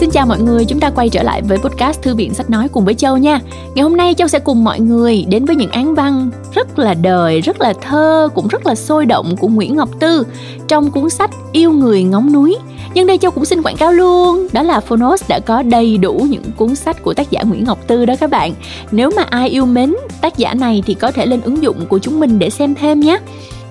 [0.00, 2.68] Xin chào mọi người, chúng ta quay trở lại với podcast Thư viện Sách Nói
[2.68, 3.40] cùng với Châu nha.
[3.74, 6.94] Ngày hôm nay Châu sẽ cùng mọi người đến với những án văn rất là
[6.94, 10.26] đời, rất là thơ, cũng rất là sôi động của Nguyễn Ngọc Tư
[10.68, 12.56] Trong cuốn sách Yêu Người Ngóng Núi.
[12.94, 16.26] Nhưng đây Châu cũng xin quảng cáo luôn Đó là Phonos đã có đầy đủ
[16.30, 18.54] những cuốn sách của tác giả Nguyễn Ngọc Tư đó các bạn.
[18.90, 21.98] Nếu mà ai yêu mến tác giả này thì có thể lên ứng dụng của
[21.98, 23.18] chúng mình để xem thêm nhé.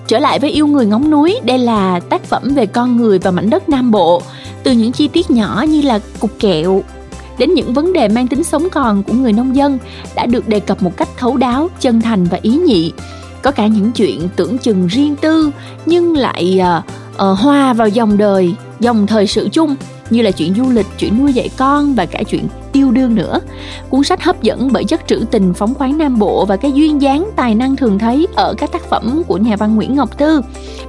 [0.06, 3.30] Trở lại với Yêu Người Ngóng Núi, đây là tác phẩm về con người và
[3.30, 4.22] mảnh đất Nam Bộ
[4.62, 6.82] từ những chi tiết nhỏ như là cục kẹo
[7.38, 9.78] đến những vấn đề mang tính sống còn của người nông dân
[10.14, 12.92] đã được đề cập một cách thấu đáo, chân thành và ý nhị.
[13.42, 15.50] Có cả những chuyện tưởng chừng riêng tư
[15.86, 16.82] nhưng lại ờ,
[17.16, 19.76] ờ, uh, uh, hòa vào dòng đời, dòng thời sự chung
[20.10, 23.40] như là chuyện du lịch, chuyện nuôi dạy con và cả chuyện yêu đương nữa.
[23.90, 27.02] Cuốn sách hấp dẫn bởi chất trữ tình phóng khoáng Nam Bộ và cái duyên
[27.02, 30.40] dáng tài năng thường thấy ở các tác phẩm của nhà văn Nguyễn Ngọc Tư.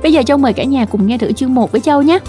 [0.03, 2.19] Bây giờ Châu mời cả nhà cùng nghe thử chương 1 với Châu nhé.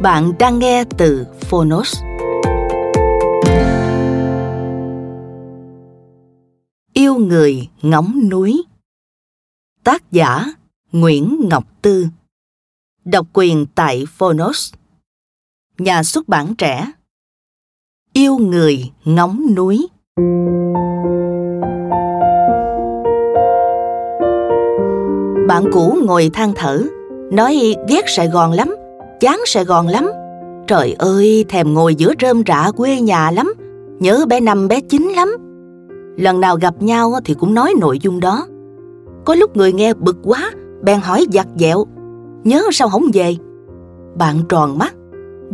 [0.00, 2.07] Bạn đang nghe từ Phonos.
[7.18, 8.62] Yêu người ngóng núi.
[9.84, 10.44] Tác giả
[10.92, 12.06] Nguyễn Ngọc Tư.
[13.04, 14.74] Độc quyền tại Phonos.
[15.78, 16.92] Nhà xuất bản trẻ.
[18.12, 19.88] Yêu người ngóng núi.
[25.48, 26.82] Bạn cũ ngồi than thở
[27.32, 28.74] Nói ghét Sài Gòn lắm
[29.20, 30.10] chán Sài Gòn lắm.
[30.66, 33.52] Trời ơi, thèm ngồi giữa rơm rạ quê nhà lắm,
[34.00, 35.47] nhớ bé năm bé chín lắm.
[36.18, 38.46] Lần nào gặp nhau thì cũng nói nội dung đó.
[39.24, 40.50] Có lúc người nghe bực quá,
[40.82, 41.84] bèn hỏi giặt dẹo,
[42.44, 43.36] nhớ sao không về?
[44.18, 44.94] Bạn tròn mắt,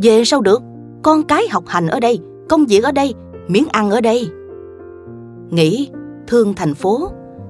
[0.02, 0.62] về sao được,
[1.02, 3.14] con cái học hành ở đây, công việc ở đây,
[3.48, 4.28] miếng ăn ở đây.
[5.50, 5.90] Nghĩ,
[6.26, 7.08] thương thành phố,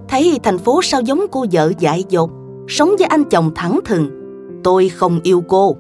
[0.09, 2.31] thấy thành phố sao giống cô vợ dại dột,
[2.69, 4.09] sống với anh chồng thẳng thừng.
[4.65, 5.77] Tôi không yêu cô.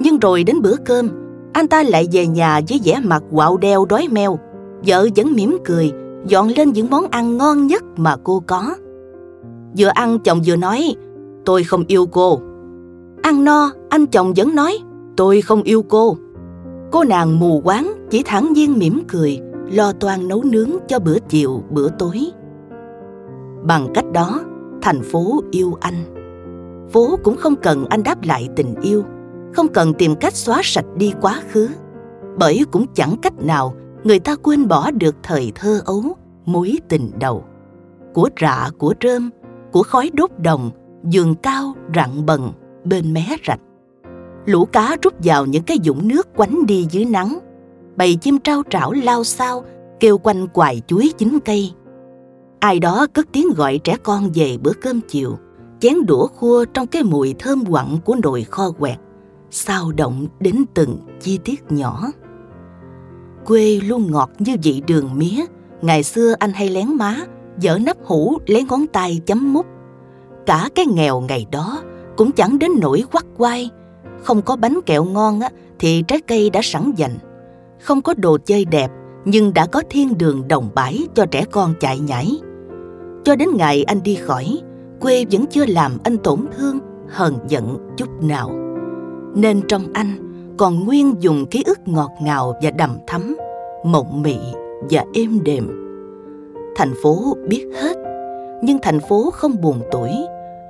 [0.00, 1.08] Nhưng rồi đến bữa cơm,
[1.52, 4.38] anh ta lại về nhà với vẻ mặt quạo đeo đói meo.
[4.86, 5.92] Vợ vẫn mỉm cười,
[6.26, 8.74] dọn lên những món ăn ngon nhất mà cô có.
[9.78, 10.94] Vừa ăn chồng vừa nói,
[11.44, 12.40] tôi không yêu cô.
[13.22, 14.78] Ăn no, anh chồng vẫn nói,
[15.16, 16.16] tôi không yêu cô.
[16.92, 19.40] Cô nàng mù quáng chỉ thẳng nhiên mỉm cười,
[19.72, 22.20] lo toan nấu nướng cho bữa chiều, bữa tối.
[23.62, 24.40] Bằng cách đó,
[24.82, 26.04] thành phố yêu anh.
[26.92, 29.04] Phố cũng không cần anh đáp lại tình yêu
[29.54, 31.68] không cần tìm cách xóa sạch đi quá khứ
[32.38, 33.74] bởi cũng chẳng cách nào
[34.04, 36.02] người ta quên bỏ được thời thơ ấu,
[36.46, 37.44] mối tình đầu.
[38.14, 39.30] Của rạ, của rơm,
[39.72, 40.70] của khói đốt đồng,
[41.04, 42.52] giường cao rặng bần,
[42.84, 43.60] bên mé rạch.
[44.46, 47.38] Lũ cá rút vào những cái dũng nước quánh đi dưới nắng.
[47.96, 49.64] Bầy chim trao trảo lao sao
[50.00, 51.72] kêu quanh quài chuối chín cây.
[52.60, 55.38] Ai đó cất tiếng gọi trẻ con về bữa cơm chiều,
[55.80, 58.98] chén đũa khua trong cái mùi thơm quặn của nồi kho quẹt,
[59.50, 62.10] sao động đến từng chi tiết nhỏ
[63.46, 65.44] quê luôn ngọt như vị đường mía.
[65.82, 67.16] Ngày xưa anh hay lén má
[67.58, 69.66] dở nắp hũ lấy ngón tay chấm mút
[70.46, 71.82] cả cái nghèo ngày đó
[72.16, 73.70] cũng chẳng đến nỗi quắt quay
[74.24, 77.18] không có bánh kẹo ngon á, thì trái cây đã sẵn dành.
[77.80, 78.90] Không có đồ chơi đẹp
[79.24, 82.30] nhưng đã có thiên đường đồng bãi cho trẻ con chạy nhảy.
[83.24, 84.60] Cho đến ngày anh đi khỏi
[85.00, 86.78] quê vẫn chưa làm anh tổn thương
[87.08, 88.50] hờn giận chút nào.
[89.34, 93.36] Nên trong anh còn nguyên dùng ký ức ngọt ngào và đầm thắm,
[93.84, 94.36] mộng mị
[94.90, 95.68] và êm đềm.
[96.76, 97.96] Thành phố biết hết,
[98.62, 100.10] nhưng thành phố không buồn tuổi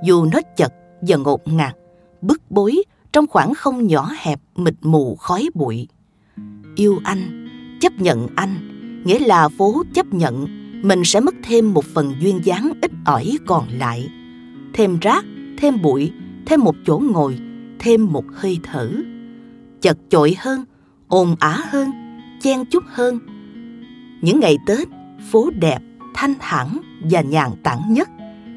[0.03, 1.75] dù nó chật và ngột ngạt,
[2.21, 5.87] bức bối trong khoảng không nhỏ hẹp, mịt mù, khói bụi.
[6.75, 7.47] Yêu anh,
[7.81, 8.55] chấp nhận anh,
[9.05, 10.45] nghĩa là phố chấp nhận,
[10.83, 14.09] mình sẽ mất thêm một phần duyên dáng ít ỏi còn lại.
[14.73, 15.25] Thêm rác,
[15.57, 16.11] thêm bụi,
[16.45, 17.37] thêm một chỗ ngồi,
[17.79, 18.89] thêm một hơi thở
[19.85, 20.63] chật chội hơn,
[21.07, 21.91] ồn ả hơn,
[22.41, 23.19] chen chúc hơn.
[24.21, 24.87] Những ngày tết,
[25.31, 25.79] phố đẹp,
[26.13, 26.77] thanh thản
[27.11, 28.09] và nhàn tản nhất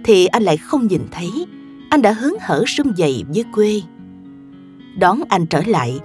[0.05, 1.47] thì anh lại không nhìn thấy.
[1.91, 3.81] Anh đã hớn hở sum dày với quê.
[4.99, 6.01] Đón anh trở lại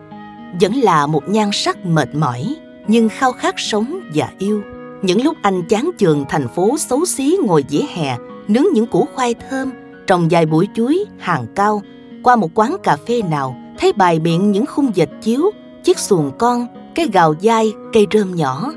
[0.62, 2.56] vẫn là một nhan sắc mệt mỏi,
[2.88, 4.62] nhưng khao khát sống và yêu.
[5.02, 8.18] Những lúc anh chán chường thành phố xấu xí ngồi dĩa hè,
[8.48, 9.72] nướng những củ khoai thơm
[10.08, 11.82] trồng vài bụi chuối hàng cao
[12.24, 15.52] qua một quán cà phê nào thấy bài biện những khung dệt chiếu,
[15.84, 18.72] chiếc xuồng con, cái gào dai, cây rơm nhỏ.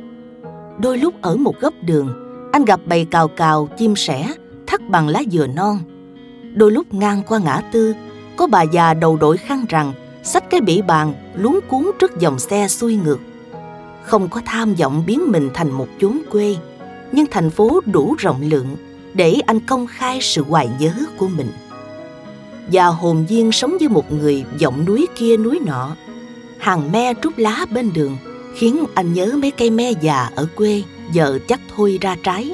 [0.79, 2.09] Đôi lúc ở một góc đường,
[2.53, 4.33] anh gặp bầy cào cào, chim sẻ,
[4.67, 5.79] thắt bằng lá dừa non.
[6.55, 7.95] Đôi lúc ngang qua ngã tư,
[8.37, 9.93] có bà già đầu đội khăn rằng,
[10.23, 13.21] xách cái bỉ bàn luống cuốn trước dòng xe xuôi ngược.
[14.03, 16.57] Không có tham vọng biến mình thành một chốn quê,
[17.13, 18.77] nhưng thành phố đủ rộng lượng
[19.15, 21.49] để anh công khai sự hoài nhớ của mình
[22.73, 25.97] và hồn nhiên sống như một người giọng núi kia núi nọ.
[26.59, 28.17] Hàng me trút lá bên đường
[28.55, 30.83] khiến anh nhớ mấy cây me già ở quê,
[31.13, 32.51] giờ chắc thôi ra trái.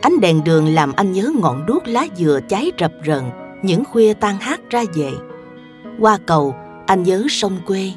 [0.00, 3.22] Ánh đèn đường làm anh nhớ ngọn đuốc lá dừa cháy rập rần
[3.62, 5.12] những khuya tan hát ra về.
[5.98, 6.54] Qua cầu,
[6.86, 7.92] anh nhớ sông quê.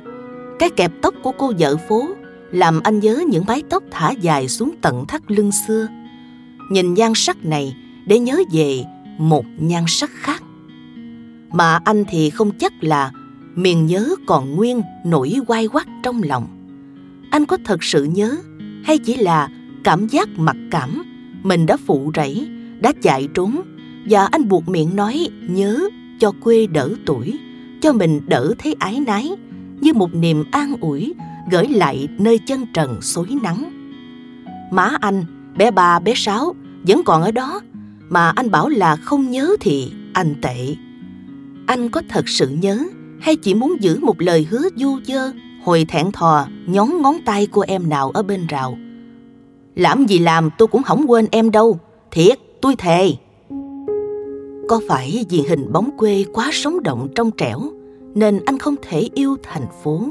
[0.59, 2.07] Cái kẹp tóc của cô vợ phố
[2.51, 5.87] làm anh nhớ những mái tóc thả dài xuống tận thắt lưng xưa.
[6.71, 7.75] Nhìn nhan sắc này
[8.05, 8.83] để nhớ về
[9.17, 10.36] một nhan sắc khác
[11.51, 13.11] mà anh thì không chắc là
[13.55, 16.47] miền nhớ còn nguyên nỗi quay quắt trong lòng.
[17.31, 18.35] Anh có thật sự nhớ
[18.83, 19.49] hay chỉ là
[19.83, 21.03] cảm giác mặc cảm
[21.43, 22.47] mình đã phụ rẫy,
[22.79, 23.61] đã chạy trốn
[24.09, 25.89] và anh buộc miệng nói nhớ
[26.19, 27.39] cho quê đỡ tuổi,
[27.81, 29.31] cho mình đỡ thấy ái nái
[29.81, 31.13] như một niềm an ủi
[31.51, 33.71] gửi lại nơi chân trần xối nắng.
[34.71, 35.25] Má anh,
[35.57, 36.55] bé ba, bé sáu
[36.87, 37.61] vẫn còn ở đó,
[38.09, 40.75] mà anh bảo là không nhớ thì anh tệ
[41.67, 42.79] anh có thật sự nhớ
[43.19, 45.31] hay chỉ muốn giữ một lời hứa du dơ
[45.63, 48.77] hồi thẹn thò, nhón ngón tay của em nào ở bên rào?
[49.75, 51.79] Làm gì làm, tôi cũng không quên em đâu.
[52.11, 53.11] Thiệt, tôi thề.
[54.69, 57.59] Có phải vì hình bóng quê quá sống động trong trẻo
[58.15, 60.01] nên anh không thể yêu thành phố?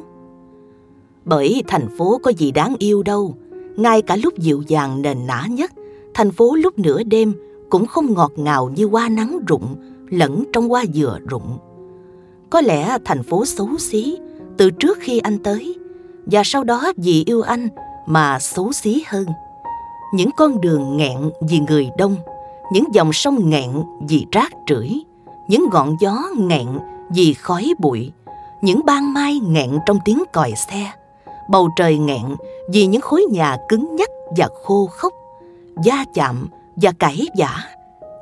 [1.24, 3.34] Bởi thành phố có gì đáng yêu đâu.
[3.76, 5.72] Ngay cả lúc dịu dàng nền nã nhất,
[6.14, 7.32] thành phố lúc nửa đêm
[7.70, 9.76] cũng không ngọt ngào như hoa nắng rụng
[10.10, 11.58] lẫn trong hoa dừa rụng.
[12.50, 14.18] Có lẽ thành phố xấu xí
[14.56, 15.78] từ trước khi anh tới
[16.26, 17.68] và sau đó vì yêu anh
[18.06, 19.26] mà xấu xí hơn.
[20.14, 21.16] Những con đường nghẹn
[21.48, 22.16] vì người đông
[22.72, 23.70] những dòng sông nghẹn
[24.08, 25.04] vì rác rưởi
[25.48, 26.66] những ngọn gió nghẹn
[27.10, 28.12] vì khói bụi
[28.62, 30.92] những ban mai nghẹn trong tiếng còi xe
[31.48, 32.36] bầu trời nghẹn
[32.68, 35.12] vì những khối nhà cứng nhắc và khô khốc
[35.82, 37.50] da chạm và cãi giả,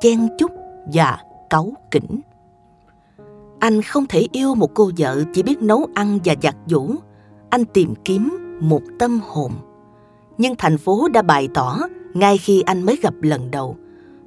[0.01, 0.51] chen chúc
[0.93, 1.17] và
[1.49, 2.21] cáu kỉnh.
[3.59, 6.89] Anh không thể yêu một cô vợ chỉ biết nấu ăn và giặt giũ.
[7.49, 9.51] Anh tìm kiếm một tâm hồn.
[10.37, 11.79] Nhưng thành phố đã bày tỏ
[12.13, 13.77] ngay khi anh mới gặp lần đầu,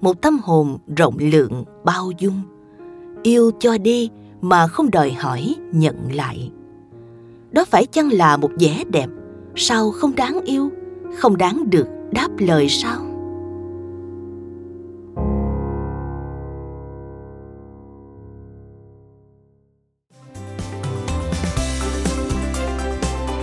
[0.01, 2.41] một tâm hồn rộng lượng, bao dung.
[3.23, 4.11] Yêu cho đi
[4.41, 6.51] mà không đòi hỏi nhận lại.
[7.51, 9.09] Đó phải chăng là một vẻ đẹp
[9.57, 10.71] sao không đáng yêu,
[11.17, 13.08] không đáng được đáp lời sao?